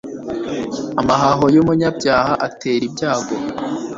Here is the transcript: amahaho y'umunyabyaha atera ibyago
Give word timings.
amahaho 1.01 1.43
y'umunyabyaha 1.55 2.33
atera 2.47 2.83
ibyago 2.89 3.33